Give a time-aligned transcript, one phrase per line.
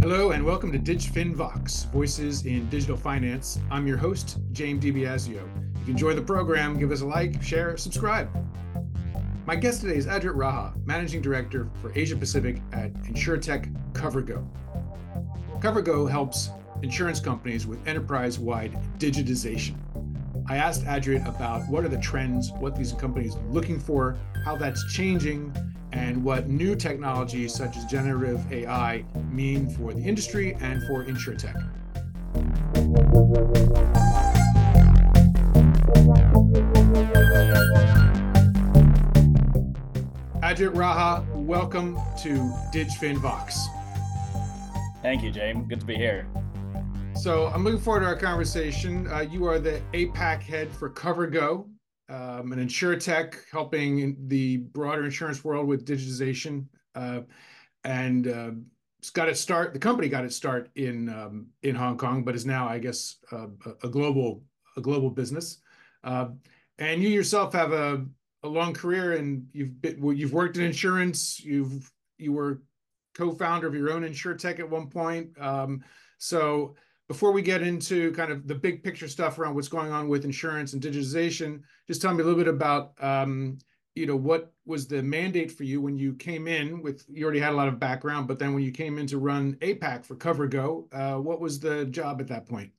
[0.00, 3.58] Hello and welcome to DigFin Vox, Voices in Digital Finance.
[3.68, 5.42] I'm your host, James DiBiasio.
[5.74, 8.30] If you enjoy the program, give us a like, share, subscribe.
[9.44, 14.48] My guest today is Adrit Raha, Managing Director for Asia Pacific at InsurTech CoverGo.
[15.60, 16.50] CoverGo helps
[16.84, 19.74] insurance companies with enterprise-wide digitization.
[20.48, 24.54] I asked Adrit about what are the trends, what these companies are looking for, how
[24.54, 25.52] that's changing,
[25.92, 31.54] and what new technologies such as generative AI mean for the industry and for InsurTech.
[40.42, 42.34] Adrit Raha, welcome to
[42.72, 43.66] DigFin Vox.
[45.02, 45.68] Thank you, James.
[45.68, 46.26] Good to be here.
[47.14, 49.08] So I'm looking forward to our conversation.
[49.08, 51.66] Uh, you are the APAC head for CoverGo,
[52.08, 56.66] um, an InsurTech helping the broader insurance world with digitization.
[56.94, 57.20] Uh,
[57.84, 58.50] and uh,
[58.98, 59.72] it's got its start.
[59.72, 63.16] The company got its start in um, in Hong Kong, but is now, I guess,
[63.30, 63.46] uh,
[63.82, 64.42] a global
[64.76, 65.58] a global business.
[66.02, 66.28] Uh,
[66.78, 68.04] and you yourself have a,
[68.42, 71.40] a long career, and you've been, you've worked in insurance.
[71.40, 72.62] You've you were
[73.14, 75.30] co-founder of your own InsurTech at one point.
[75.40, 75.82] Um,
[76.18, 76.74] so
[77.08, 80.24] before we get into kind of the big picture stuff around what's going on with
[80.24, 83.58] insurance and digitization, just tell me a little bit about, um,
[83.94, 87.40] you know, what was the mandate for you when you came in with, you already
[87.40, 90.16] had a lot of background, but then when you came in to run APAC for
[90.16, 92.70] CoverGo, uh, what was the job at that point?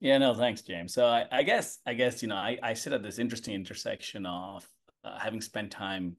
[0.00, 0.92] Yeah, no, thanks, James.
[0.92, 4.26] So I, I guess, I guess, you know, I, I sit at this interesting intersection
[4.26, 4.66] of
[5.04, 6.16] uh, having spent time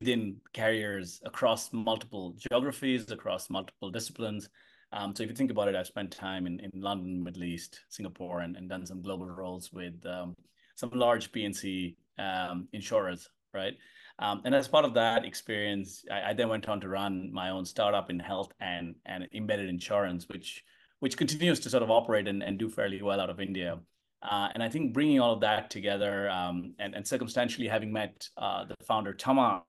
[0.00, 4.48] within carriers across multiple geographies, across multiple disciplines,
[4.92, 7.80] um, so if you think about it, I've spent time in, in London, Middle East,
[7.88, 10.34] Singapore, and, and done some global roles with um,
[10.76, 13.74] some large P&C um, insurers, right?
[14.18, 17.50] Um, and as part of that experience, I, I, then went on to run my
[17.50, 20.64] own startup in health and, and embedded insurance, which
[21.00, 23.78] which continues to sort of operate and, and do fairly well out of India.
[24.20, 28.28] Uh, and I think bringing all of that together um, and, and circumstantially having met
[28.36, 29.62] uh, the founder, Thomas,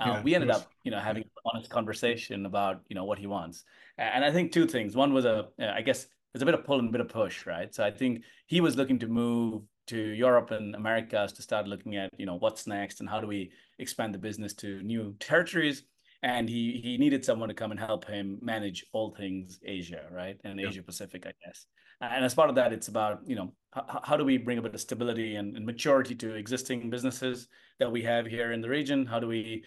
[0.00, 3.18] uh, yeah, we ended up, you know, having an honest conversation about, you know, what
[3.18, 3.64] he wants.
[3.98, 4.96] And I think two things.
[4.96, 7.46] One was a, I guess, there's a bit of pull and a bit of push,
[7.46, 7.74] right?
[7.74, 11.96] So I think he was looking to move to Europe and Americas to start looking
[11.96, 15.84] at, you know, what's next and how do we expand the business to new territories.
[16.22, 20.38] And he he needed someone to come and help him manage all things Asia, right,
[20.44, 20.68] and yeah.
[20.68, 21.66] Asia Pacific, I guess.
[22.00, 24.62] And as part of that, it's about you know how, how do we bring a
[24.62, 27.48] bit of stability and, and maturity to existing businesses
[27.80, 29.04] that we have here in the region?
[29.04, 29.64] How do we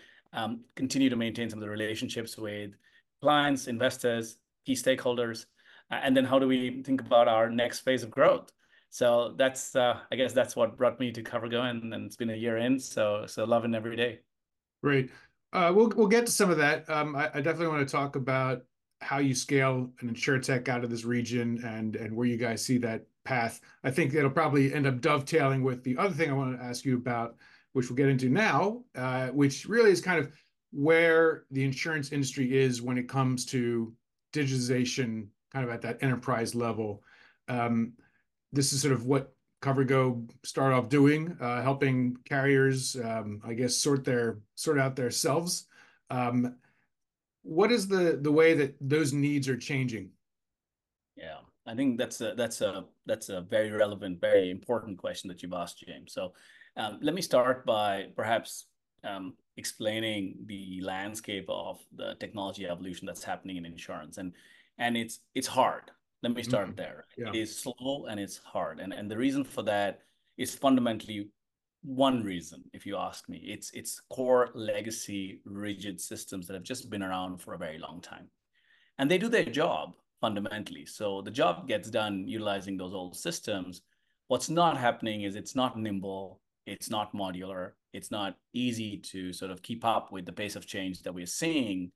[0.75, 2.71] continue to maintain some of the relationships with
[3.21, 5.45] clients, investors, key stakeholders,
[5.89, 8.51] and then how do we think about our next phase of growth?
[8.89, 12.35] So that's, uh, I guess, that's what brought me to CoverGo, and, it's been a
[12.35, 14.19] year in, so so loving every day.
[14.81, 15.11] Great.
[15.51, 16.89] Uh, we'll we'll get to some of that.
[16.89, 18.63] Um, I, I definitely want to talk about
[19.01, 22.77] how you scale an insurtech out of this region and and where you guys see
[22.79, 23.59] that path.
[23.83, 26.85] I think it'll probably end up dovetailing with the other thing I want to ask
[26.85, 27.35] you about,
[27.75, 30.31] which we'll get into now, uh, which really is kind of
[30.71, 33.93] where the insurance industry is when it comes to
[34.31, 37.03] digitization, kind of at that enterprise level.
[37.49, 37.91] Um,
[38.53, 43.75] this is sort of what CoverGo started off doing, uh, helping carriers, um, I guess,
[43.75, 45.65] sort their sort out their selves.
[46.09, 46.55] Um,
[47.43, 50.11] what is the the way that those needs are changing?
[51.17, 55.43] Yeah, I think that's a that's a that's a very relevant, very important question that
[55.43, 56.13] you've asked, James.
[56.13, 56.31] So
[56.77, 58.65] um, let me start by perhaps
[59.03, 64.33] um, explaining the landscape of the technology evolution that's happening in insurance, and
[64.77, 65.91] and it's it's hard.
[66.23, 66.75] Let me start mm-hmm.
[66.77, 67.05] there.
[67.17, 67.29] Yeah.
[67.29, 70.01] It is slow and it's hard, and and the reason for that
[70.37, 71.29] is fundamentally
[71.83, 73.37] one reason, if you ask me.
[73.45, 78.01] It's it's core legacy rigid systems that have just been around for a very long
[78.01, 78.27] time,
[78.97, 80.85] and they do their job fundamentally.
[80.85, 83.81] So the job gets done utilizing those old systems.
[84.27, 89.51] What's not happening is it's not nimble it's not modular, it's not easy to sort
[89.51, 91.91] of keep up with the pace of change that we're seeing.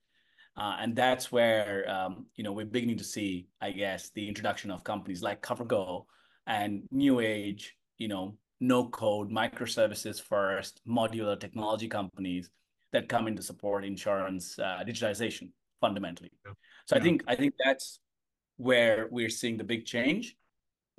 [0.58, 4.72] Uh, and that's where um, you know we're beginning to see, I guess, the introduction
[4.72, 6.06] of companies like CoverGo
[6.48, 12.50] and new age, you know, no code, microservices first, modular technology companies
[12.92, 16.32] that come in to support insurance uh, digitization fundamentally.
[16.46, 16.54] Yeah.
[16.86, 17.02] So yeah.
[17.02, 18.00] I think I think that's
[18.58, 20.36] where we're seeing the big change.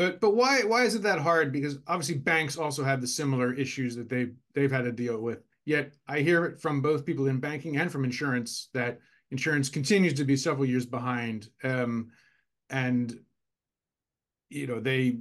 [0.01, 1.53] But but why why is it that hard?
[1.53, 5.43] Because obviously banks also have the similar issues that they've they've had to deal with.
[5.67, 8.99] Yet I hear it from both people in banking and from insurance that
[9.31, 11.51] insurance continues to be several years behind.
[11.63, 12.13] Um,
[12.71, 13.15] and
[14.49, 15.19] you know they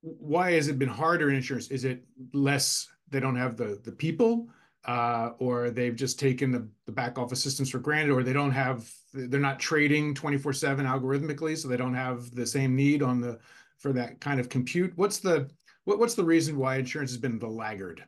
[0.00, 1.68] why has it been harder in insurance?
[1.68, 2.02] Is it
[2.32, 4.48] less they don't have the the people?
[4.84, 8.50] uh, or they've just taken the, the back office systems for granted, or they don't
[8.50, 13.20] have they're not trading 24 7 algorithmically, so they don't have the same need on
[13.20, 13.38] the
[13.80, 14.92] for that kind of compute.
[14.96, 15.50] What's the
[15.84, 18.04] what, what's the reason why insurance has been the laggard?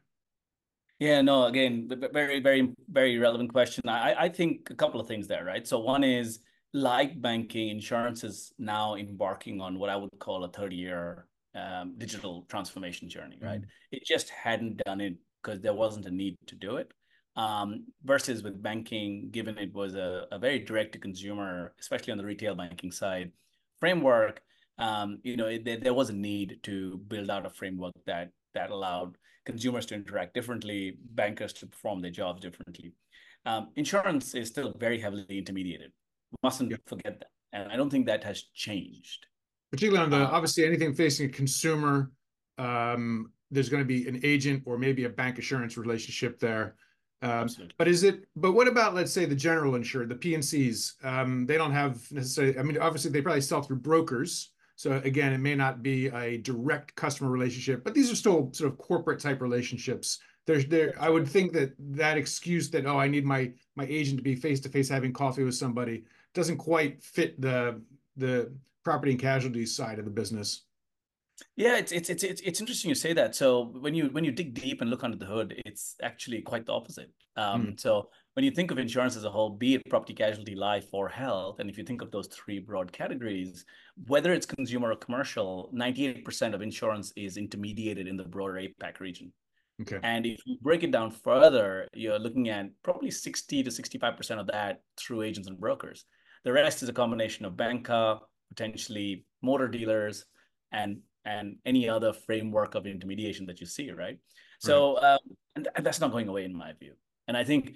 [0.98, 3.88] Yeah, no, again, very, very, very relevant question.
[3.88, 5.66] I, I think a couple of things there, right?
[5.66, 6.38] So one is
[6.72, 11.26] like banking, insurance is now embarking on what I would call a 30 year
[11.56, 13.60] um, digital transformation journey, right?
[13.60, 13.66] Mm.
[13.90, 16.92] It just hadn't done it because there wasn't a need to do it.
[17.34, 22.18] Um, versus with banking, given it was a, a very direct to consumer, especially on
[22.18, 23.32] the retail banking side
[23.80, 24.42] framework,
[24.82, 28.70] um, you know, it, there was a need to build out a framework that that
[28.70, 32.92] allowed consumers to interact differently, bankers to perform their jobs differently.
[33.46, 35.92] Um, insurance is still very heavily intermediated.
[36.32, 36.78] We mustn't yeah.
[36.86, 39.26] forget that, and I don't think that has changed.
[39.70, 42.10] Particularly on the um, obviously anything facing a consumer,
[42.58, 46.74] um, there's going to be an agent or maybe a bancassurance relationship there.
[47.22, 47.48] Um,
[47.78, 48.24] but is it?
[48.34, 51.04] But what about let's say the general insured, the PNCs?
[51.04, 52.58] Um, they don't have necessarily.
[52.58, 54.51] I mean, obviously they probably sell through brokers.
[54.76, 58.72] So again, it may not be a direct customer relationship, but these are still sort
[58.72, 60.18] of corporate type relationships.
[60.46, 60.94] There's there.
[61.00, 64.34] I would think that that excuse that oh, I need my my agent to be
[64.34, 66.04] face to face having coffee with somebody
[66.34, 67.80] doesn't quite fit the
[68.16, 68.52] the
[68.84, 70.62] property and casualty side of the business.
[71.56, 73.34] Yeah, it's it's it's it's interesting you say that.
[73.34, 76.66] So when you when you dig deep and look under the hood, it's actually quite
[76.66, 77.10] the opposite.
[77.36, 77.80] Um, mm.
[77.80, 81.08] So when you think of insurance as a whole, be it property, casualty, life, or
[81.08, 83.64] health, and if you think of those three broad categories,
[84.06, 88.54] whether it's consumer or commercial, ninety eight percent of insurance is intermediated in the broader
[88.54, 89.32] APAC region.
[89.82, 89.98] Okay.
[90.02, 94.46] And if you break it down further, you're looking at probably 60 to 65% of
[94.48, 96.04] that through agents and brokers.
[96.44, 100.24] The rest is a combination of banca, potentially motor dealers,
[100.72, 104.18] and and any other framework of intermediation that you see, right?
[104.58, 105.02] So.
[105.02, 105.18] Um,
[105.54, 106.94] and that's not going away in my view.
[107.28, 107.74] And I think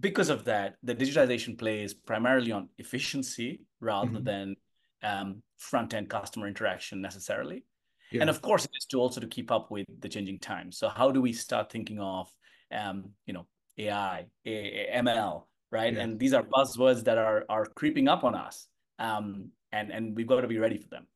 [0.00, 4.24] because of that, the digitization plays primarily on efficiency rather mm-hmm.
[4.24, 4.56] than
[5.02, 7.64] um, front end customer interaction necessarily.
[8.10, 8.22] Yeah.
[8.22, 10.78] And of course, it is to also to keep up with the changing times.
[10.78, 12.28] So how do we start thinking of,
[12.72, 13.46] um, you know,
[13.76, 15.92] AI, ML, right?
[15.92, 16.00] Yeah.
[16.00, 18.66] And these are buzzwords that are are creeping up on us,
[18.98, 21.06] um, and and we've got to be ready for them.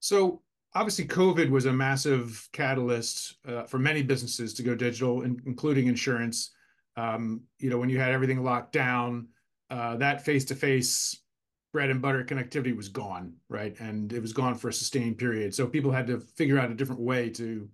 [0.00, 0.42] So
[0.74, 5.86] obviously COVID was a massive catalyst uh, for many businesses to go digital, in, including
[5.86, 6.52] insurance.
[6.96, 9.28] Um, you know, when you had everything locked down,
[9.70, 11.20] uh, that face-to-face
[11.72, 13.78] bread and butter connectivity was gone, right?
[13.80, 15.54] And it was gone for a sustained period.
[15.54, 17.68] So people had to figure out a different way to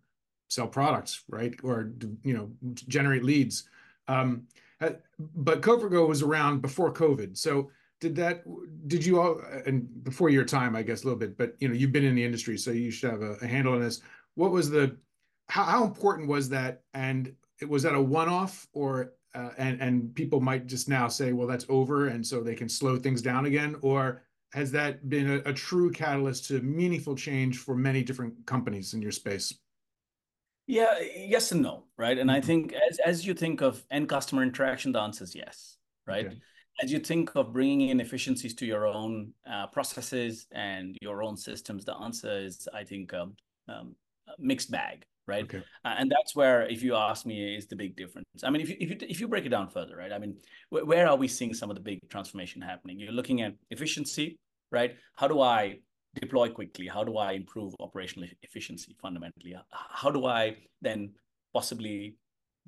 [0.49, 1.55] sell products, right?
[1.63, 1.93] Or
[2.25, 3.69] you know, generate leads.
[4.09, 4.49] Um,
[4.81, 4.91] uh,
[5.37, 7.71] but CoverGo was around before COVID, so
[8.03, 8.43] did that
[8.89, 11.75] did you all and before your time i guess a little bit but you know
[11.75, 14.01] you've been in the industry so you should have a, a handle on this
[14.35, 14.97] what was the
[15.49, 17.33] how, how important was that and
[17.69, 21.67] was that a one-off or uh, and and people might just now say well that's
[21.69, 23.77] over and so they can slow things down again?
[23.83, 24.23] Or
[24.53, 29.03] has that been a, a true catalyst to meaningful change for many different companies in
[29.03, 29.55] your space?
[30.67, 32.19] Yeah yes and no right?
[32.19, 32.37] And mm-hmm.
[32.37, 36.27] i think as as you think of end customer interaction the answer is yes right?
[36.27, 36.37] Okay.
[36.83, 41.37] As you think of bringing in efficiencies to your own uh, processes and your own
[41.37, 43.37] systems, the answer is, I think, um,
[43.69, 43.95] um,
[44.39, 45.45] mixed bag, right?
[45.45, 45.63] Okay.
[45.85, 48.27] Uh, and that's where, if you ask me, is the big difference.
[48.43, 50.13] I mean, if you if you if you break it down further, right?
[50.13, 50.37] I mean,
[50.71, 52.99] wh- where are we seeing some of the big transformation happening?
[52.99, 54.37] You're looking at efficiency,
[54.71, 54.97] right?
[55.17, 55.79] How do I
[56.21, 56.87] deploy quickly?
[56.87, 59.55] How do I improve operational efficiency fundamentally?
[59.71, 61.13] How do I then
[61.55, 62.17] possibly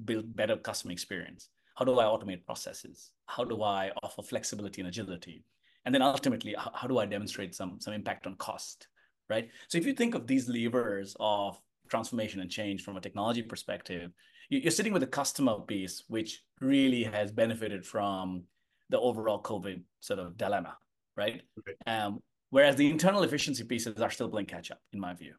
[0.04, 1.48] build better customer experience?
[1.76, 3.10] How do I automate processes?
[3.26, 5.44] How do I offer flexibility and agility?
[5.84, 8.88] And then ultimately, how, how do I demonstrate some, some impact on cost,
[9.28, 9.48] right?
[9.68, 11.60] So if you think of these levers of
[11.94, 14.10] transformation and change from a technology perspective,
[14.50, 18.42] you're sitting with a customer base which really has benefited from
[18.90, 20.76] the overall COVID sort of dilemma,
[21.16, 21.42] right?
[21.60, 21.74] Okay.
[21.86, 22.20] Um,
[22.50, 25.34] whereas the internal efficiency pieces are still playing catch up, in my view.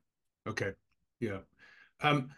[0.47, 0.71] Okay,
[1.19, 1.39] yeah.
[2.01, 2.29] Um,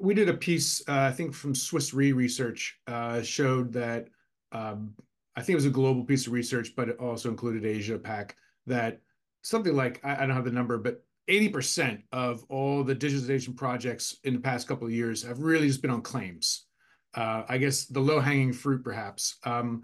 [0.00, 4.08] we did a piece, uh, I think from Swiss Re Research, uh, showed that
[4.52, 4.94] um,
[5.36, 8.36] I think it was a global piece of research, but it also included Asia Pac,
[8.66, 9.00] that
[9.42, 14.16] something like, I, I don't have the number, but 80% of all the digitization projects
[14.24, 16.66] in the past couple of years have really just been on claims.
[17.14, 19.36] Uh, I guess the low hanging fruit, perhaps.
[19.44, 19.82] Um,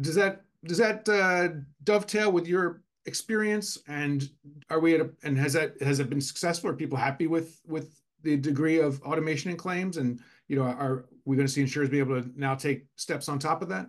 [0.00, 3.78] does that does that uh, dovetail with your experience?
[3.86, 4.28] And
[4.70, 6.70] are we at a, and has that has it been successful?
[6.70, 9.96] Are people happy with with the degree of automation in claims?
[9.96, 13.28] And, you know, are we going to see insurers be able to now take steps
[13.28, 13.86] on top of that?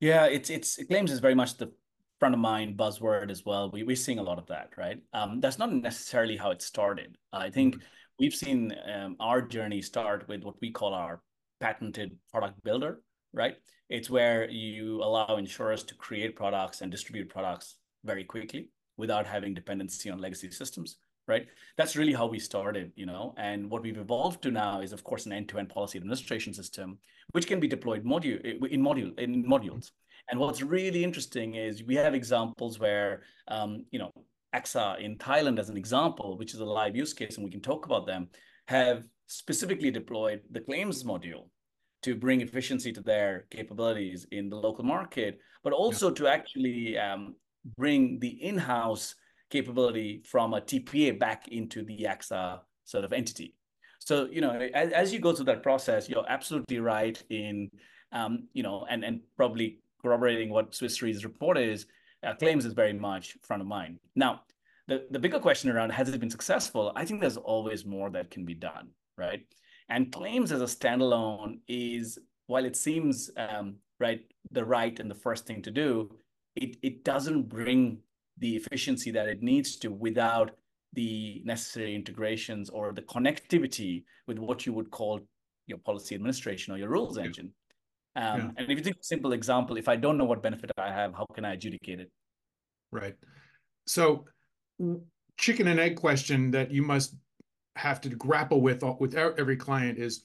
[0.00, 1.72] Yeah, it's it's claims is very much the
[2.18, 3.70] front of mind buzzword as well.
[3.70, 4.98] We, we're seeing a lot of that, right?
[5.12, 7.16] Um, that's not necessarily how it started.
[7.32, 7.84] I think mm-hmm.
[8.18, 11.22] we've seen um, our journey start with what we call our
[11.60, 13.00] patented product builder,
[13.32, 13.56] right?
[13.88, 19.54] It's where you allow insurers to create products and distribute products very quickly without having
[19.54, 20.96] dependency on legacy systems,
[21.26, 21.46] right?
[21.76, 23.34] That's really how we started, you know.
[23.38, 26.98] And what we've evolved to now is, of course, an end-to-end policy administration system,
[27.32, 29.92] which can be deployed module in module in modules.
[30.30, 34.12] And what's really interesting is we have examples where, um, you know,
[34.54, 37.60] AXA in Thailand, as an example, which is a live use case, and we can
[37.60, 38.28] talk about them,
[38.66, 41.48] have specifically deployed the claims module
[42.02, 46.14] to bring efficiency to their capabilities in the local market, but also yeah.
[46.14, 47.34] to actually um,
[47.76, 49.14] bring the in-house
[49.50, 53.54] capability from a TPA back into the AXA sort of entity.
[53.98, 57.70] So, you know, as, as you go through that process, you're absolutely right in,
[58.12, 61.86] um, you know, and, and probably corroborating what Swiss Re's report is,
[62.26, 63.98] uh, claims is very much front of mind.
[64.14, 64.42] Now,
[64.86, 66.92] the, the bigger question around has it been successful?
[66.96, 69.44] I think there's always more that can be done, right?
[69.88, 75.14] And claims as a standalone is, while it seems um, right, the right and the
[75.14, 76.10] first thing to do,
[76.56, 77.98] it, it doesn't bring
[78.38, 80.52] the efficiency that it needs to without
[80.94, 85.20] the necessary integrations or the connectivity with what you would call
[85.66, 87.52] your policy administration or your rules engine.
[88.18, 88.50] Um, yeah.
[88.56, 91.14] And if you think a simple example, if I don't know what benefit I have,
[91.14, 92.10] how can I adjudicate it?
[92.90, 93.14] Right.
[93.86, 94.24] So,
[95.38, 97.14] chicken and egg question that you must
[97.76, 100.24] have to grapple with with every client is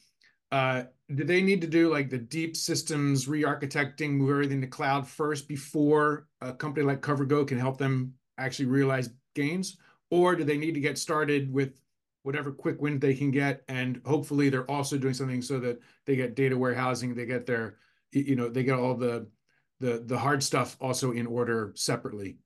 [0.52, 0.84] uh,
[1.14, 5.48] do they need to do like the deep systems re-architecting, move everything to cloud first
[5.48, 9.78] before a company like CoverGo can help them actually realize gains?
[10.10, 11.80] Or do they need to get started with
[12.24, 16.16] whatever quick win they can get, and hopefully they're also doing something so that they
[16.16, 17.78] get data warehousing, they get their,
[18.12, 19.28] you know, they get all the
[19.80, 22.38] the the hard stuff also in order separately.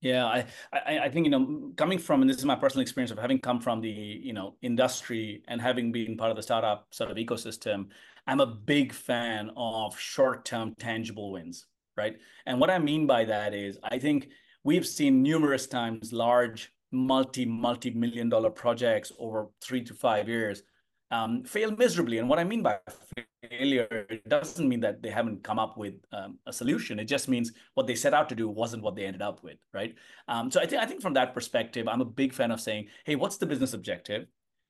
[0.00, 3.10] Yeah, I, I, I think you know coming from and this is my personal experience
[3.10, 6.86] of having come from the you know industry and having been part of the startup
[6.90, 7.86] sort of ecosystem,
[8.26, 12.16] I'm a big fan of short-term tangible wins, right?
[12.46, 14.28] And what I mean by that is I think
[14.64, 20.62] we've seen numerous times large multi multi million dollar projects over three to five years
[21.10, 22.18] um, fail miserably.
[22.18, 22.78] And what I mean by
[23.48, 26.98] failure, it doesn't mean that they haven't come up with um, a solution.
[26.98, 29.58] It just means what they set out to do wasn't what they ended up with,
[29.72, 29.94] right?
[30.28, 32.88] Um, so I think I think from that perspective, I'm a big fan of saying,
[33.04, 34.26] hey, what's the business objective?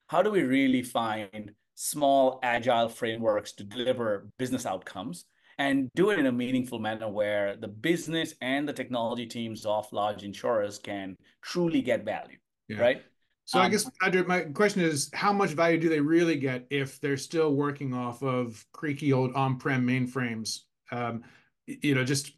[0.08, 5.24] How do we really find small, agile frameworks to deliver business outcomes?
[5.58, 9.90] And do it in a meaningful manner where the business and the technology teams of
[9.90, 12.36] large insurers can truly get value,
[12.68, 12.78] yeah.
[12.78, 13.02] right?
[13.46, 16.66] So um, I guess Andrew, my question is, how much value do they really get
[16.68, 20.60] if they're still working off of creaky old on-prem mainframes?
[20.90, 21.22] Um,
[21.66, 22.32] you know, just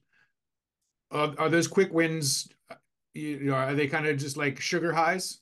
[1.10, 2.48] are, are those quick wins?
[3.14, 5.40] You know, are they kind of just like sugar highs?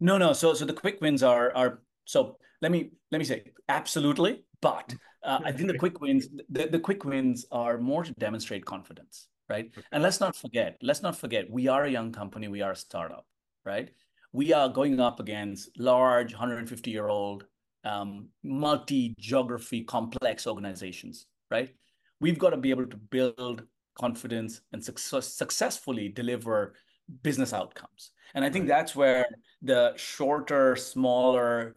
[0.00, 0.32] No, no.
[0.32, 2.36] So, so the quick wins are are so.
[2.60, 4.88] Let me let me say absolutely, but
[5.22, 9.28] uh, I think the quick wins the, the quick wins are more to demonstrate confidence,
[9.48, 9.66] right?
[9.92, 12.76] And let's not forget, let's not forget, we are a young company, we are a
[12.76, 13.26] startup,
[13.64, 13.90] right?
[14.34, 17.46] we are going up against large 150 year old
[17.84, 21.70] um, multi geography complex organizations right?
[22.20, 23.64] We've got to be able to build
[23.98, 26.74] confidence and success, successfully deliver
[27.22, 28.12] business outcomes.
[28.34, 29.26] And i think that's where
[29.62, 31.76] the shorter smaller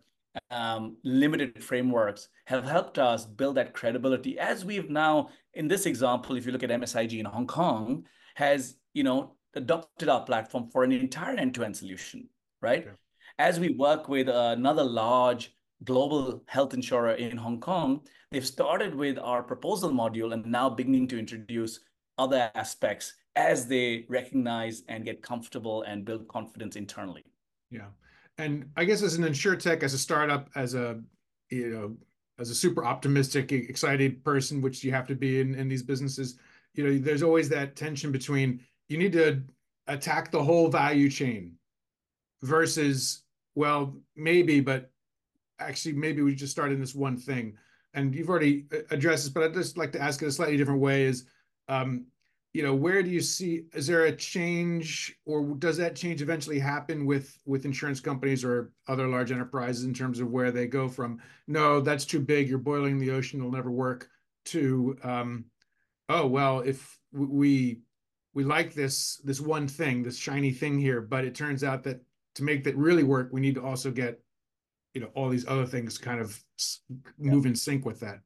[0.51, 6.35] um, limited frameworks have helped us build that credibility as we've now in this example
[6.35, 10.83] if you look at msig in hong kong has you know adopted our platform for
[10.83, 12.27] an entire end-to-end solution
[12.61, 12.87] right?
[12.87, 12.95] Okay.
[13.39, 15.53] As we work with another large
[15.83, 18.01] global health insurer in Hong Kong,
[18.31, 21.79] they've started with our proposal module and now beginning to introduce
[22.17, 27.23] other aspects as they recognize and get comfortable and build confidence internally.
[27.69, 27.89] Yeah.
[28.37, 31.01] And I guess as an insurtech, as a startup, as a
[31.49, 31.97] you know,
[32.39, 36.37] as a super optimistic, excited person, which you have to be in, in these businesses,
[36.75, 39.41] you know, there's always that tension between you need to
[39.87, 41.53] attack the whole value chain
[42.43, 43.23] versus
[43.55, 44.91] well maybe but
[45.59, 47.57] actually maybe we just start in this one thing.
[47.93, 50.81] And you've already addressed this but i'd just like to ask it a slightly different
[50.81, 51.25] way is
[51.67, 52.05] um,
[52.57, 56.59] you know where do you see is there a change or does that change eventually
[56.59, 60.87] happen with with insurance companies or other large enterprises in terms of where they go
[60.87, 64.09] from no that's too big you're boiling the ocean it'll never work
[64.45, 65.45] to um,
[66.09, 67.79] oh well if we
[68.33, 72.01] we like this this one thing this shiny thing here but it turns out that
[72.37, 74.21] to make that really work, we need to also get,
[74.93, 76.39] you know, all these other things kind of
[77.17, 77.49] move yeah.
[77.49, 78.19] in sync with that.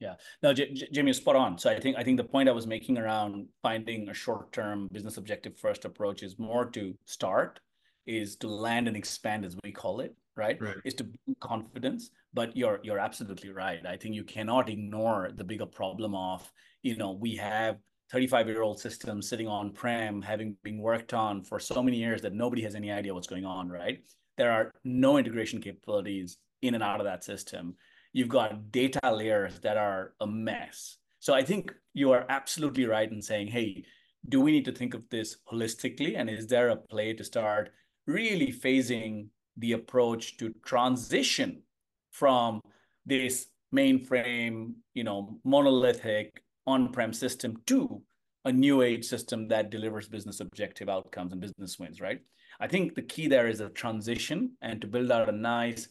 [0.00, 1.58] Yeah, no, J- J- Jimmy, spot on.
[1.58, 5.18] So I think I think the point I was making around finding a short-term business
[5.18, 7.60] objective first approach is more to start,
[8.06, 10.60] is to land and expand as we call it, right?
[10.60, 10.76] Right.
[10.84, 12.10] Is to build confidence.
[12.32, 13.84] But you're you're absolutely right.
[13.84, 16.50] I think you cannot ignore the bigger problem of,
[16.82, 17.76] you know, we have
[18.10, 22.22] 35 year old systems sitting on prem having been worked on for so many years
[22.22, 24.00] that nobody has any idea what's going on right
[24.36, 27.74] there are no integration capabilities in and out of that system
[28.12, 33.10] you've got data layers that are a mess so i think you are absolutely right
[33.10, 33.84] in saying hey
[34.28, 37.70] do we need to think of this holistically and is there a play to start
[38.06, 41.62] really phasing the approach to transition
[42.10, 42.60] from
[43.06, 48.02] this mainframe you know monolithic on-prem system to
[48.44, 52.20] a new age system that delivers business objective outcomes and business wins, right?
[52.58, 55.88] I think the key there is a transition and to build out a nice,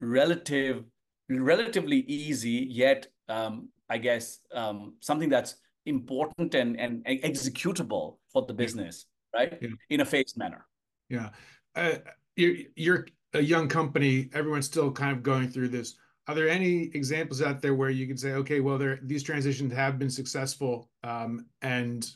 [0.00, 0.84] relative,
[1.28, 5.56] relatively easy, yet um, I guess um, something that's
[5.86, 9.56] important and, and executable for the business, right?
[9.60, 9.68] Yeah.
[9.90, 10.66] In a phased manner.
[11.08, 11.30] Yeah.
[11.74, 11.96] Uh,
[12.36, 14.30] you're, you're a young company.
[14.32, 15.96] Everyone's still kind of going through this
[16.28, 19.72] are there any examples out there where you can say, okay, well, there these transitions
[19.72, 22.10] have been successful um, and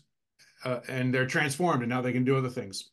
[0.64, 2.90] uh, and they're transformed, and now they can do other things?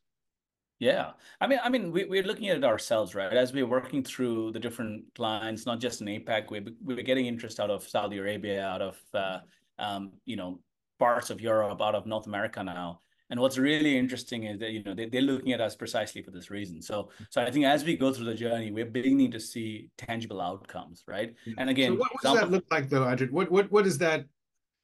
[0.80, 3.34] Yeah, I mean, I mean, we, we're looking at it ourselves, right?
[3.34, 7.60] As we're working through the different clients, not just in APAC, we're, we're getting interest
[7.60, 9.40] out of Saudi Arabia, out of uh,
[9.80, 10.60] um, you know
[11.00, 13.02] parts of Europe, out of North America now.
[13.30, 16.32] And what's really interesting is that you know they, they're looking at us precisely for
[16.32, 16.82] this reason.
[16.82, 20.40] So so I think as we go through the journey, we're beginning to see tangible
[20.40, 21.34] outcomes, right?
[21.46, 21.56] Yeah.
[21.58, 23.32] And again, so what, what does that look like though, Adrit?
[23.32, 24.26] What what what is that?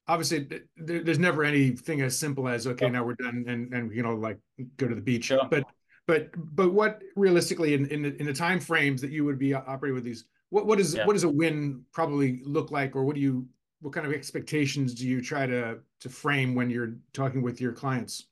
[0.06, 0.46] Obviously,
[0.76, 4.14] there, there's never anything as simple as okay, now we're done and and you know
[4.14, 4.38] like
[4.76, 5.26] go to the beach.
[5.26, 5.46] Sure.
[5.50, 5.64] But
[6.06, 9.54] but but what realistically in in the, in the time frames that you would be
[9.54, 11.06] operating with these, what what is yeah.
[11.06, 13.46] what does a win probably look like, or what do you
[13.80, 17.72] what kind of expectations do you try to to frame when you're talking with your
[17.72, 18.26] clients?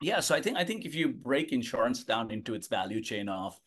[0.00, 3.28] Yeah, so I think I think if you break insurance down into its value chain
[3.28, 3.58] of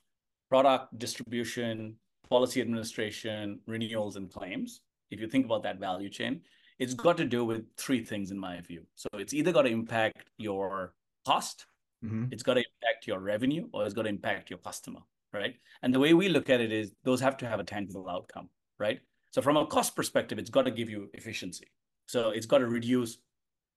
[0.49, 1.95] product distribution,
[2.29, 6.41] policy administration, renewals, and claims, if you think about that value chain,
[6.79, 8.83] it's got to do with three things in my view.
[8.95, 10.93] So it's either got to impact your
[11.25, 11.65] cost,
[12.03, 12.25] mm-hmm.
[12.31, 14.99] it's got to impact your revenue, or it's got to impact your customer,
[15.33, 15.55] right?
[15.81, 18.49] And the way we look at it is those have to have a tangible outcome,
[18.79, 18.99] right?
[19.31, 21.67] So from a cost perspective, it's got to give you efficiency.
[22.05, 23.17] So it's got to reduce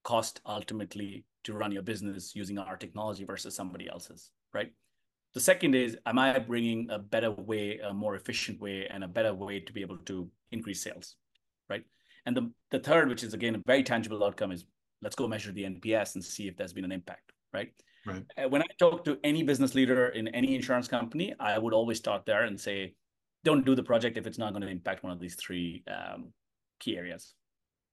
[0.02, 4.72] cost ultimately to run your business using our technology versus somebody else's, right?
[5.34, 9.08] The second is, am I bringing a better way, a more efficient way, and a
[9.08, 11.16] better way to be able to increase sales,
[11.68, 11.84] right?
[12.26, 14.64] And the, the third, which is again a very tangible outcome, is
[15.02, 17.72] let's go measure the NPS and see if there's been an impact, right?
[18.06, 18.24] Right.
[18.36, 21.98] Uh, when I talk to any business leader in any insurance company, I would always
[21.98, 22.94] start there and say,
[23.44, 26.32] don't do the project if it's not going to impact one of these three um,
[26.80, 27.34] key areas.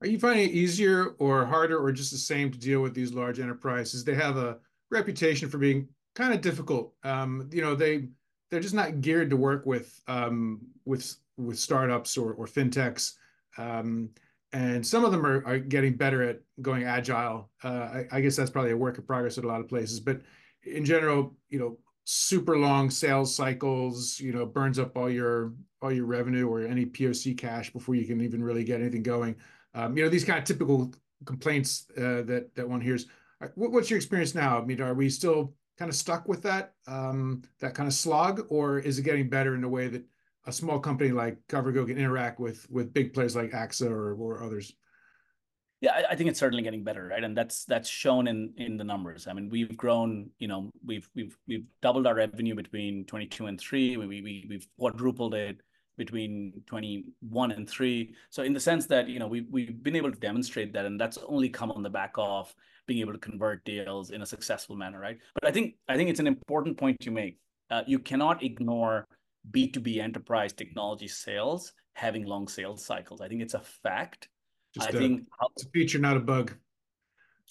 [0.01, 3.13] Are you finding it easier or harder or just the same to deal with these
[3.13, 4.03] large enterprises?
[4.03, 4.57] They have a
[4.89, 6.93] reputation for being kind of difficult.
[7.03, 8.09] Um, you know, they
[8.49, 13.13] they're just not geared to work with um, with with startups or or fintechs.
[13.57, 14.09] Um,
[14.53, 17.49] and some of them are, are getting better at going agile.
[17.63, 19.99] Uh, I, I, guess that's probably a work in progress at a lot of places,
[19.99, 20.21] but
[20.63, 25.91] in general, you know, super long sales cycles, you know, burns up all your all
[25.91, 29.35] your revenue or any POC cash before you can even really get anything going.
[29.73, 30.93] Um, you know, these kind of typical
[31.25, 33.07] complaints uh, that that one hears.
[33.41, 34.61] Uh, what, what's your experience now?
[34.61, 38.45] I mean, are we still kind of stuck with that um, that kind of slog,
[38.49, 40.03] or is it getting better in a way that
[40.45, 44.43] a small company like CoverGo can interact with with big players like AXA or, or
[44.43, 44.73] others?
[45.81, 47.23] Yeah, I think it's certainly getting better, right?
[47.23, 49.27] And that's that's shown in in the numbers.
[49.27, 50.29] I mean, we've grown.
[50.37, 53.97] You know, we've we've we've doubled our revenue between 22 and three.
[53.97, 55.57] We we we've quadrupled it
[55.97, 60.11] between 21 and 3 so in the sense that you know we, we've been able
[60.11, 62.55] to demonstrate that and that's only come on the back of
[62.87, 66.09] being able to convert deals in a successful manner right but i think i think
[66.09, 67.37] it's an important point to make
[67.69, 69.05] uh, you cannot ignore
[69.49, 74.29] b2b enterprise technology sales having long sales cycles i think it's a fact
[74.73, 76.53] Just i a, think it's a feature not a bug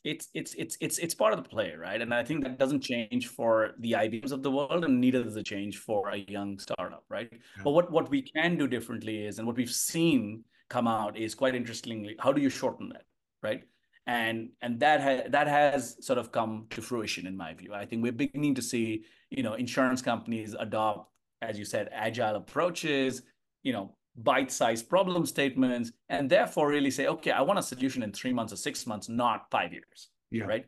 [0.04, 2.00] it's it's it's it's it's part of the play, right?
[2.00, 5.36] And I think that doesn't change for the IBMs of the world, and neither does
[5.36, 7.28] it change for a young startup, right?
[7.30, 7.62] Yeah.
[7.64, 11.34] But what what we can do differently is, and what we've seen come out is
[11.34, 13.04] quite interestingly, how do you shorten that,
[13.42, 13.64] right?
[14.06, 17.74] And and that has that has sort of come to fruition in my view.
[17.74, 21.10] I think we're beginning to see, you know, insurance companies adopt,
[21.42, 23.22] as you said, agile approaches,
[23.62, 28.12] you know, bite-sized problem statements and therefore really say okay i want a solution in
[28.12, 30.44] three months or six months not five years yeah.
[30.44, 30.66] right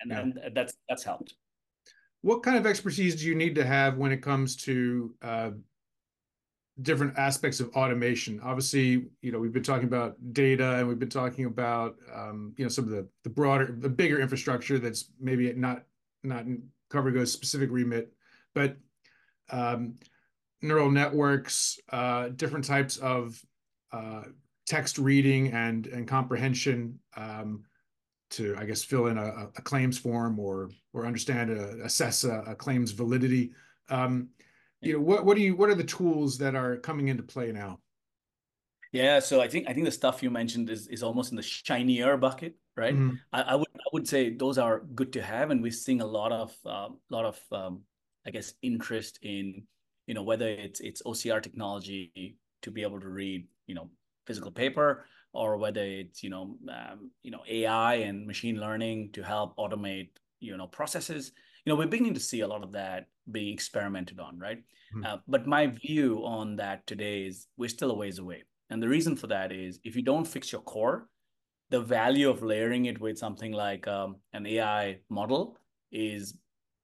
[0.00, 0.20] and, yeah.
[0.20, 1.34] and that's that's helped
[2.22, 5.50] what kind of expertise do you need to have when it comes to uh,
[6.82, 11.08] different aspects of automation obviously you know we've been talking about data and we've been
[11.08, 15.52] talking about um, you know some of the the broader the bigger infrastructure that's maybe
[15.52, 15.84] not
[16.24, 16.44] not
[16.92, 18.12] CoverGo's specific remit
[18.54, 18.76] but
[19.50, 19.94] um,
[20.62, 23.40] neural networks, uh, different types of
[23.92, 24.22] uh,
[24.66, 27.64] text reading and and comprehension um,
[28.30, 32.42] to, I guess, fill in a, a claims form or or understand, a, assess a,
[32.46, 33.52] a, claims validity.
[33.88, 34.28] Um,
[34.80, 37.52] you know, what what do you what are the tools that are coming into play
[37.52, 37.80] now?
[38.92, 41.42] Yeah, so I think I think the stuff you mentioned is is almost in the
[41.42, 42.94] shinier bucket, right?
[42.94, 43.16] Mm-hmm.
[43.32, 46.06] I, I, would I would say those are good to have, and we're seeing a
[46.06, 47.82] lot of a uh, lot of um,
[48.26, 49.64] I guess interest in
[50.10, 53.88] you know whether it's it's OCR technology to be able to read you know
[54.26, 59.22] physical paper or whether it's you know um, you know AI and machine learning to
[59.22, 60.08] help automate
[60.40, 61.30] you know processes.
[61.64, 64.58] You know we're beginning to see a lot of that being experimented on, right?
[64.92, 65.04] Mm-hmm.
[65.06, 68.88] Uh, but my view on that today is we're still a ways away and the
[68.88, 71.06] reason for that is if you don't fix your core,
[71.70, 75.56] the value of layering it with something like um, an AI model
[75.92, 76.34] is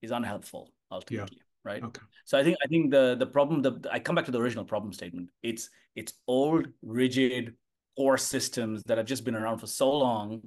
[0.00, 1.45] is unhelpful ultimately, yeah.
[1.66, 1.82] Right?
[1.82, 2.00] Okay.
[2.24, 4.64] So I think I think the the problem the I come back to the original
[4.64, 5.28] problem statement.
[5.42, 7.54] It's it's old, rigid
[7.96, 10.42] core systems that have just been around for so long.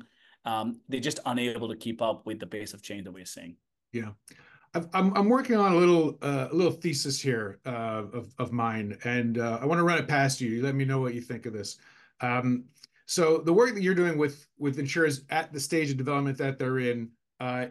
[0.45, 3.57] Um, they're just unable to keep up with the pace of change that we're seeing.
[3.91, 4.11] Yeah.
[4.73, 8.97] I'm I'm working on a little uh, a little thesis here uh, of of mine,
[9.03, 10.61] and uh, I want to run it past you.
[10.61, 11.77] Let me know what you think of this.
[12.21, 12.65] Um,
[13.07, 16.59] so the work that you're doing with with insurers at the stage of development that
[16.59, 17.67] they're in uh,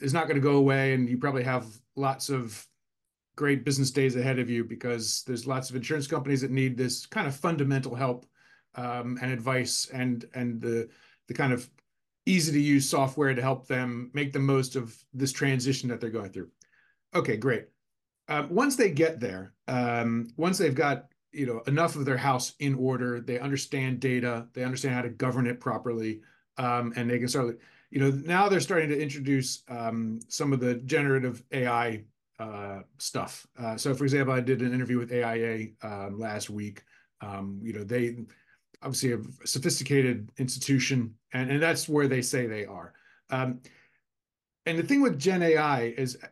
[0.00, 2.66] is not going to go away, and you probably have lots of
[3.36, 7.06] great business days ahead of you because there's lots of insurance companies that need this
[7.06, 8.26] kind of fundamental help
[8.74, 10.88] um, and advice and and the
[11.28, 11.68] the kind of
[12.26, 16.10] easy to use software to help them make the most of this transition that they're
[16.10, 16.48] going through.
[17.14, 17.66] Okay, great.
[18.28, 22.54] Uh, once they get there, um, once they've got you know enough of their house
[22.60, 26.20] in order, they understand data, they understand how to govern it properly,
[26.58, 27.58] um, and they can start.
[27.92, 32.04] You know, now they're starting to introduce um, some of the generative AI
[32.38, 33.46] uh, stuff.
[33.60, 36.82] Uh, so, for example, I did an interview with AIA um, last week.
[37.20, 38.16] Um, you know, they
[38.82, 42.94] obviously a sophisticated institution, and, and that's where they say they are.
[43.28, 43.60] Um,
[44.64, 46.28] and the thing with Gen AI is a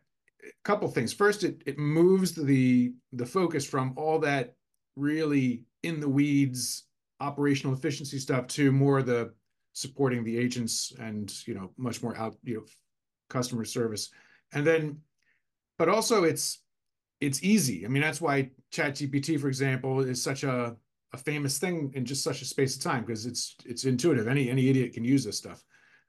[0.64, 1.12] couple things.
[1.12, 4.54] First, it it moves the the focus from all that
[4.96, 6.84] really in the weeds
[7.20, 9.34] operational efficiency stuff to more the
[9.72, 12.64] supporting the agents and you know much more out you know
[13.28, 14.10] customer service
[14.52, 14.98] and then
[15.78, 16.62] but also it's
[17.20, 20.74] it's easy i mean that's why chat gpt for example is such a
[21.12, 24.28] a famous thing in just such a space of time because it's it's intuitive.
[24.28, 25.62] Any any idiot can use this stuff.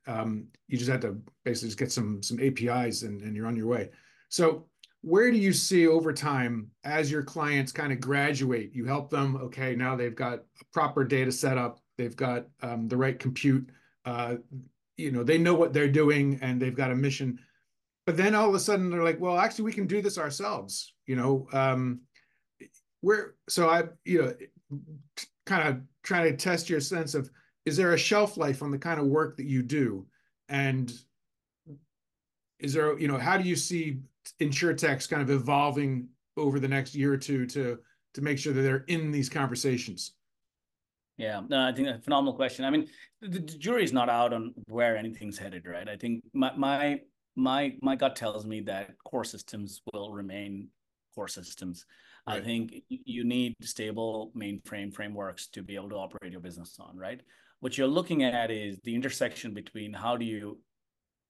[0.08, 3.56] Um, you just have to basically just get some some APIs and, and you're on
[3.56, 3.90] your way.
[4.30, 4.68] So
[5.02, 8.72] where do you see over time as your clients kind of graduate?
[8.74, 9.36] You help them.
[9.38, 11.80] Okay, now they've got a proper data setup.
[12.02, 13.70] They've got um, the right compute.
[14.06, 14.36] Uh,
[14.98, 17.40] you know, they know what they're doing and they've got a mission.
[18.06, 20.94] But then all of a sudden they're like, well, actually, we can do this ourselves.
[21.06, 22.02] You know, um,
[23.02, 24.34] where so I you know
[25.46, 27.30] kind of trying to test your sense of
[27.66, 30.06] is there a shelf life on the kind of work that you do
[30.50, 30.94] and
[32.60, 34.00] is there you know how do you see
[34.40, 37.80] insurtechs kind of evolving over the next year or two to
[38.14, 40.14] to make sure that they're in these conversations
[41.18, 42.88] yeah no i think a phenomenal question i mean
[43.22, 47.00] the, the jury is not out on where anything's headed right i think my my
[47.36, 50.68] my my gut tells me that core systems will remain
[51.16, 51.86] core systems
[52.28, 52.42] Right.
[52.42, 56.96] I think you need stable mainframe frameworks to be able to operate your business on,
[56.96, 57.20] right?
[57.62, 60.60] What you're looking at is the intersection between how do you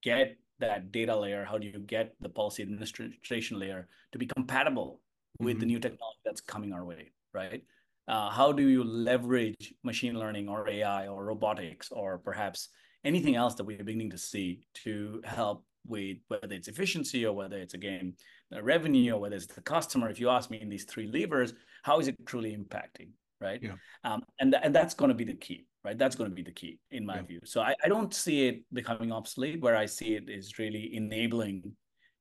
[0.04, 5.00] get that data layer, how do you get the policy administration layer to be compatible
[5.40, 5.60] with mm-hmm.
[5.62, 7.64] the new technology that's coming our way, right?
[8.08, 12.70] Uh, how do you leverage machine learning or AI or robotics or perhaps
[13.04, 17.58] anything else that we're beginning to see to help with whether it's efficiency or whether
[17.58, 18.14] it's again
[18.62, 20.10] revenue or whether it's the customer?
[20.10, 23.10] If you ask me in these three levers how is it truly impacting
[23.40, 23.60] right?
[23.62, 23.74] Yeah.
[24.04, 25.98] um, and, th- and that's going to be the key right?
[25.98, 27.22] That's going to be the key in my yeah.
[27.24, 27.40] view.
[27.44, 29.62] So I, I don't see it becoming obsolete.
[29.62, 31.74] Where i see it is really enabling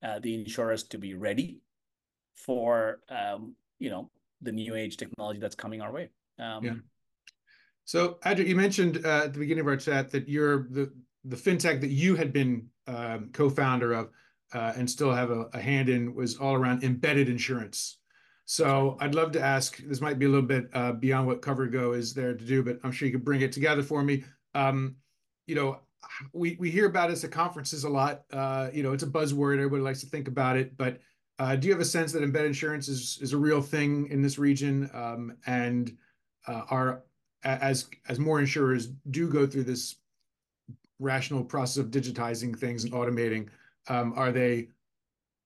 [0.02, 1.58] uh, the insurers to be ready
[2.34, 4.10] for um, you know
[4.42, 6.74] the new age technology that's coming our way um, yeah
[7.84, 10.92] so Adrit, you mentioned uh, at the beginning of our chat that you're the
[11.24, 14.10] the fintech that you had been um, co-founder of
[14.52, 17.98] uh, and still have a, a, hand in was all around embedded insurance.
[18.44, 19.76] So I'd love to ask.
[19.78, 22.80] This might be a little bit uh, beyond what CoverGo is there to do, but
[22.82, 24.24] I'm sure you could bring it together for me.
[24.54, 24.96] Um,
[25.46, 25.80] you know,
[26.32, 28.22] we we hear about this at conferences a lot.
[28.32, 29.54] Uh, you know, it's a buzzword.
[29.54, 30.98] Everybody likes to think about it, but
[31.56, 34.38] do you have a sense that embedded insurance is is a real thing in this
[34.38, 34.90] region?
[34.92, 35.96] Um, and
[36.46, 37.02] uh, are
[37.44, 39.96] as as more insurers do go through this
[41.00, 43.48] rational process of digitizing things and automating,
[43.88, 44.68] um, are they,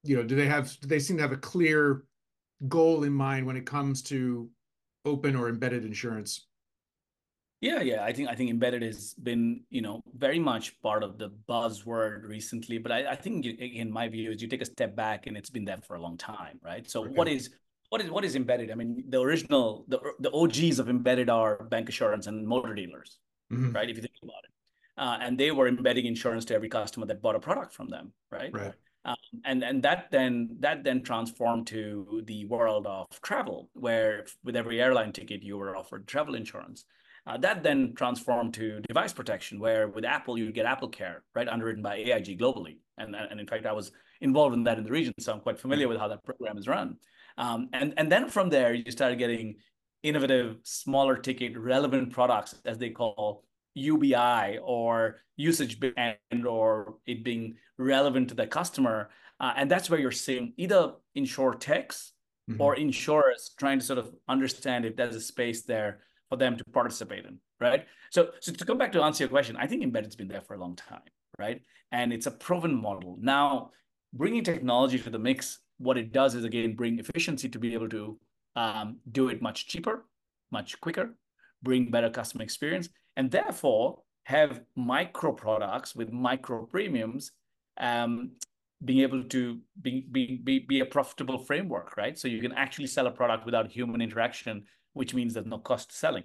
[0.03, 2.05] you know, do they have, do they seem to have a clear
[2.69, 4.51] goal in mind when it comes to
[5.05, 6.47] open or embedded insurance?
[7.65, 8.05] Yeah, yeah.
[8.05, 12.29] I think I think embedded has been, you know, very much part of the buzzword
[12.29, 12.77] recently.
[12.77, 15.49] But I, I think in my view is you take a step back and it's
[15.49, 16.89] been there for a long time, right?
[16.89, 17.15] So okay.
[17.15, 17.49] what is
[17.89, 18.71] what is what is embedded?
[18.71, 23.17] I mean, the original the the OGs of embedded are bancassurance and motor dealers,
[23.51, 23.73] mm-hmm.
[23.73, 23.89] right?
[23.89, 24.51] If you think about it,
[24.99, 28.13] uh, and they were embedding insurance to every customer that bought a product from them,
[28.31, 28.53] right?
[28.53, 28.75] Right.
[29.07, 34.55] Um, and and that then that then transformed to the world of travel, where with
[34.55, 36.85] every airline ticket you were offered travel insurance.
[37.27, 41.49] Uh, that then transformed to device protection, where with Apple you get Apple Care, right,
[41.49, 44.91] underwritten by AIG globally, and and in fact I was involved in that in the
[44.91, 46.97] region, so I'm quite familiar with how that program is run.
[47.39, 49.57] Um, and and then from there you started getting
[50.03, 57.57] innovative, smaller ticket, relevant products, as they call UBI or usage and or it being
[57.79, 59.11] relevant to the customer.
[59.41, 62.13] Uh, and that's where you're seeing either insurtechs
[62.49, 62.61] mm-hmm.
[62.61, 66.65] or insurers trying to sort of understand if there's a space there for them to
[66.73, 67.87] participate in, right?
[68.11, 70.55] So, so to come back to answer your question, I think embedded's been there for
[70.55, 71.03] a long time,
[71.39, 71.61] right?
[71.93, 73.19] And it's a proven model.
[73.21, 73.71] Now,
[74.13, 77.89] bringing technology to the mix, what it does is again bring efficiency to be able
[77.91, 78.19] to
[78.57, 80.07] um, do it much cheaper,
[80.51, 81.17] much quicker,
[81.63, 87.33] bring better customer experience, and therefore have micro products with micro premiums
[87.79, 88.31] um,
[88.85, 92.19] being able to be, be, be, be a profitable framework, right?
[92.19, 95.91] So you can actually sell a product without human interaction, which means there's no cost
[95.91, 96.25] to selling.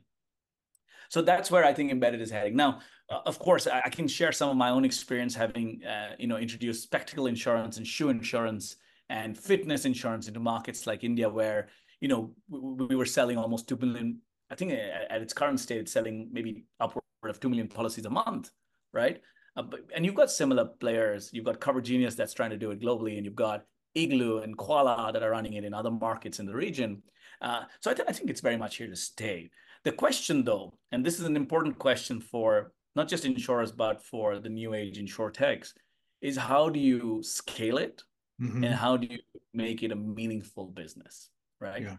[1.10, 2.56] So that's where I think embedded is heading.
[2.56, 2.80] Now,
[3.10, 6.28] uh, of course, I, I, can share some of my own experience having, uh, you
[6.28, 8.76] know, introduced spectacle insurance and shoe insurance
[9.10, 13.68] and fitness insurance into markets like India, where you know we, we were selling almost
[13.68, 17.68] two billion I think at its current state, it's selling maybe upward of 2 million
[17.68, 18.50] policies a month,
[18.94, 19.22] right?
[19.56, 21.30] Uh, but, and you've got similar players.
[21.32, 24.58] You've got Cover Genius that's trying to do it globally, and you've got Igloo and
[24.58, 27.02] Koala that are running it in other markets in the region.
[27.42, 29.50] Uh, so I, th- I think it's very much here to stay.
[29.84, 34.40] The question, though, and this is an important question for not just insurers, but for
[34.40, 35.74] the new age insurtechs,
[36.22, 38.04] is how do you scale it
[38.42, 38.64] mm-hmm.
[38.64, 39.20] and how do you
[39.54, 41.30] make it a meaningful business,
[41.62, 41.82] right?
[41.82, 41.96] Yeah.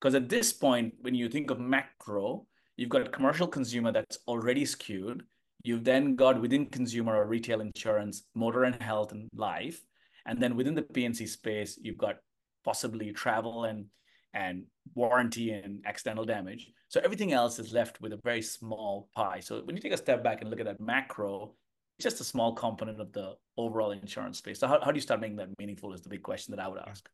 [0.00, 4.18] Because at this point, when you think of macro, you've got a commercial consumer that's
[4.26, 5.22] already skewed.
[5.62, 9.80] You've then got within consumer or retail insurance, motor and health and life.
[10.26, 12.16] And then within the P&C space, you've got
[12.64, 13.86] possibly travel and
[14.32, 16.70] and warranty and accidental damage.
[16.88, 19.40] So everything else is left with a very small pie.
[19.40, 21.54] So when you take a step back and look at that macro,
[21.98, 24.58] it's just a small component of the overall insurance space.
[24.60, 26.68] So how, how do you start making that meaningful is the big question that I
[26.68, 27.08] would ask.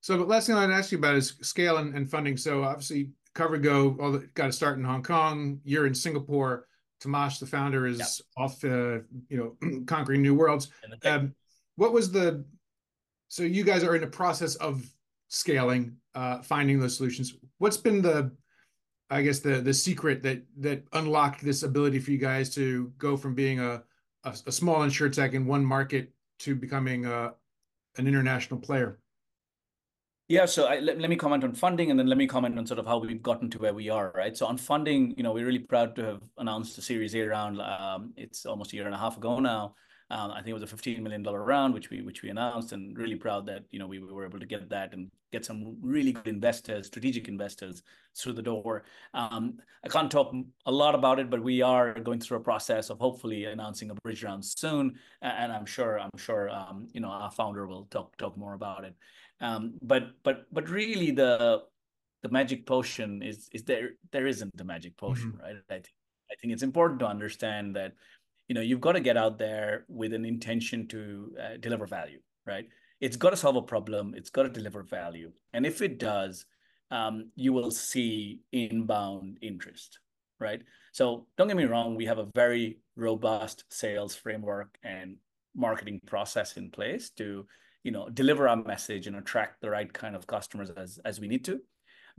[0.00, 2.36] So the last thing I'd ask you about is scale and, and funding.
[2.36, 5.60] So obviously CoverGo all the, got to start in Hong Kong.
[5.64, 6.66] You're in Singapore.
[7.02, 8.08] Tomash, the founder, is yep.
[8.38, 10.70] off, uh, you know, conquering new worlds.
[11.04, 11.34] Um,
[11.76, 12.44] what was the?
[13.28, 14.84] So you guys are in the process of
[15.28, 17.34] scaling, uh, finding those solutions.
[17.58, 18.32] What's been the,
[19.10, 23.16] I guess the the secret that that unlocked this ability for you guys to go
[23.16, 23.82] from being a
[24.26, 27.32] a, a small insurtech in one market to becoming a,
[27.96, 28.98] an international player?
[30.28, 32.66] Yeah, so I, let, let me comment on funding and then let me comment on
[32.66, 34.36] sort of how we've gotten to where we are, right?
[34.36, 37.60] So on funding, you know, we're really proud to have announced the Series A round.
[37.60, 39.76] Um, it's almost a year and a half ago now.
[40.08, 42.96] Um, I think it was a $15 million round, which we which we announced, and
[42.96, 46.12] really proud that you know we were able to get that and get some really
[46.12, 47.82] good investors, strategic investors
[48.16, 48.84] through the door.
[49.14, 50.32] Um, I can't talk
[50.66, 53.94] a lot about it, but we are going through a process of hopefully announcing a
[53.94, 58.16] bridge round soon, and I'm sure I'm sure um, you know our founder will talk
[58.16, 58.94] talk more about it.
[59.40, 61.62] Um, but but but really the
[62.22, 65.42] the magic potion is is there there isn't a magic potion, mm-hmm.
[65.42, 65.56] right?
[65.68, 65.86] I think
[66.30, 67.92] I think it's important to understand that
[68.48, 72.20] you know you've got to get out there with an intention to uh, deliver value,
[72.46, 72.68] right?
[73.00, 74.14] It's got to solve a problem.
[74.16, 76.46] It's got to deliver value, and if it does,
[76.90, 79.98] um, you will see inbound interest,
[80.40, 80.62] right?
[80.92, 85.16] So don't get me wrong, we have a very robust sales framework and
[85.54, 87.46] marketing process in place to
[87.82, 91.28] you know deliver our message and attract the right kind of customers as as we
[91.28, 91.60] need to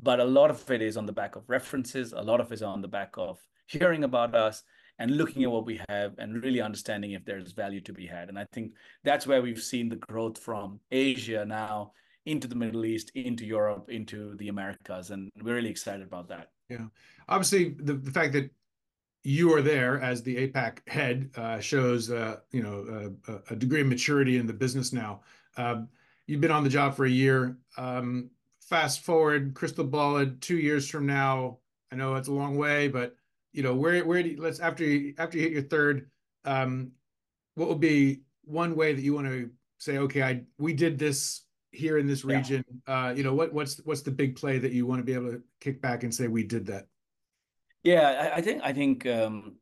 [0.01, 2.55] but a lot of it is on the back of references a lot of it
[2.55, 3.37] is on the back of
[3.67, 4.63] hearing about us
[4.99, 8.29] and looking at what we have and really understanding if there's value to be had
[8.29, 11.91] and i think that's where we've seen the growth from asia now
[12.25, 16.49] into the middle east into europe into the americas and we're really excited about that
[16.69, 16.85] yeah
[17.29, 18.49] obviously the, the fact that
[19.27, 23.81] you are there as the APAC head uh, shows uh, you know uh, a degree
[23.81, 25.19] of maturity in the business now.
[25.57, 25.89] Um,
[26.27, 27.57] you've been on the job for a year.
[27.77, 28.29] Um,
[28.61, 31.57] fast forward, crystal ball two years from now.
[31.91, 33.17] I know it's a long way, but
[33.53, 36.09] you know where where do you, let's after you after you hit your third,
[36.45, 36.91] um,
[37.55, 41.43] what would be one way that you want to say, okay, I we did this
[41.71, 42.37] here in this Yeah.
[42.37, 45.13] region, uh, you know, what, what's, what's the big play that you want to be
[45.13, 46.87] able to kick back and say, we did that?
[47.83, 49.55] Yeah, I, I think I think um,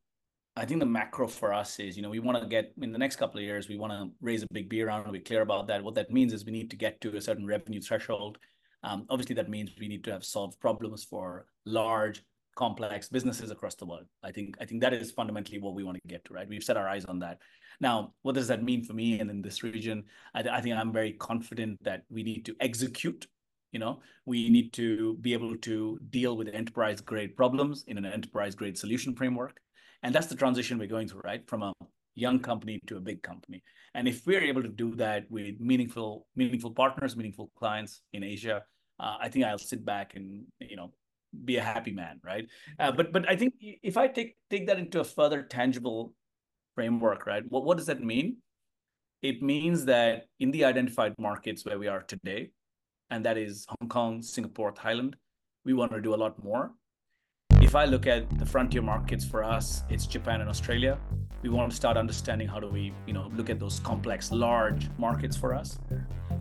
[0.55, 2.97] I think the macro for us is, you know, we want to get in the
[2.97, 5.11] next couple of years, we want to raise a big beer round.
[5.11, 5.83] We're clear about that.
[5.83, 8.37] What that means is we need to get to a certain revenue threshold.
[8.83, 12.23] Um, obviously, that means we need to have solved problems for large,
[12.55, 14.05] complex businesses across the world.
[14.23, 16.47] I think I think that is fundamentally what we want to get to, right?
[16.47, 17.39] We've set our eyes on that.
[17.81, 20.05] Now, what does that mean for me and in this region?
[20.33, 23.27] I, I think I'm very confident that we need to execute
[23.75, 28.05] you know we need to be able to deal with enterprise grade problems in an
[28.05, 29.59] enterprise grade solution framework
[30.01, 31.73] and that's the transition we're going through right from a
[32.15, 33.61] young company to a big company
[33.93, 38.63] and if we're able to do that with meaningful meaningful partners meaningful clients in asia
[39.01, 40.89] uh, i think i'll sit back and you know
[41.43, 42.47] be a happy man right
[42.79, 46.13] uh, but but i think if i take take that into a further tangible
[46.75, 48.37] framework right what, what does that mean
[49.21, 52.51] it means that in the identified markets where we are today
[53.09, 55.13] and that is Hong Kong, Singapore, Thailand.
[55.63, 56.71] We want to do a lot more.
[57.61, 60.97] If I look at the frontier markets for us, it's Japan and Australia.
[61.41, 64.89] We want to start understanding how do we, you know, look at those complex, large
[64.97, 65.77] markets for us,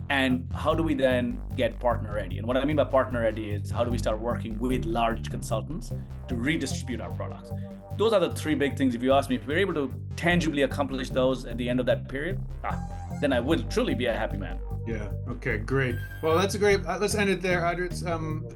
[0.09, 2.37] and how do we then get partner ready?
[2.37, 5.29] And what I mean by partner ready is how do we start working with large
[5.31, 5.91] consultants
[6.27, 7.51] to redistribute our products?
[7.97, 8.93] Those are the three big things.
[8.93, 11.85] If you ask me, if we're able to tangibly accomplish those at the end of
[11.87, 12.79] that period, ah,
[13.21, 14.59] then I will truly be a happy man.
[14.85, 15.07] Yeah.
[15.29, 15.57] Okay.
[15.57, 15.95] Great.
[16.21, 16.85] Well, that's a great.
[16.85, 18.05] Uh, let's end it there, Adrit.
[18.05, 18.47] Um,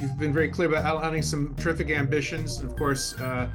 [0.00, 2.60] you've been very clear about outlining some terrific ambitions.
[2.60, 3.48] Of course, uh,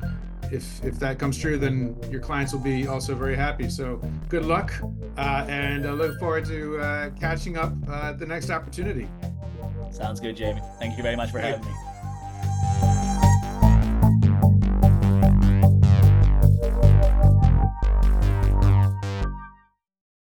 [0.52, 3.70] if if that comes true, then your clients will be also very happy.
[3.70, 4.74] So good luck,
[5.18, 9.08] uh, and I look forward to uh, catching up uh, at the next opportunity.
[9.92, 10.62] Sounds good, Jamie.
[10.80, 12.94] Thank you very much for having me.